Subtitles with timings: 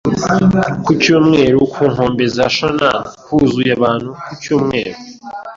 [0.83, 4.99] Ku cyumweru, ku nkombe za Shonan huzuye abantu ku cyumweru.